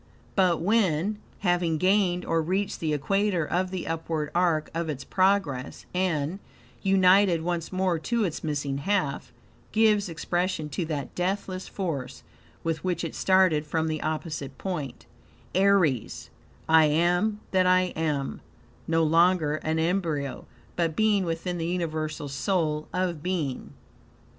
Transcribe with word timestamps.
But 0.33 0.59
when, 0.61 1.19
having 1.41 1.77
gained 1.77 2.25
or 2.25 2.41
reached 2.41 2.79
the 2.79 2.91
equator 2.91 3.45
of 3.45 3.69
the 3.69 3.85
upward 3.85 4.31
arc 4.33 4.71
of 4.73 4.89
its 4.89 5.03
progress, 5.03 5.85
and, 5.93 6.39
united 6.81 7.43
once 7.43 7.71
more 7.71 7.99
to 7.99 8.23
its 8.23 8.43
missing 8.43 8.79
half, 8.79 9.31
gives 9.71 10.09
expression 10.09 10.69
to 10.69 10.85
that 10.85 11.13
deathless 11.13 11.67
force 11.67 12.23
with 12.63 12.83
which 12.83 13.03
it 13.03 13.13
started 13.13 13.63
from 13.67 13.87
the 13.87 14.01
opposite 14.01 14.57
point, 14.57 15.05
Aries: 15.53 16.31
"I 16.67 16.85
AM 16.85 17.39
THAT 17.51 17.67
I 17.67 17.81
AM;" 17.95 18.41
no 18.87 19.03
longer 19.03 19.57
an 19.57 19.77
embryo, 19.77 20.47
but 20.75 20.95
being 20.95 21.25
within 21.25 21.59
the 21.59 21.67
UNIVERSAL 21.67 22.27
SOUL 22.29 22.87
of 22.91 23.21
being. 23.21 23.73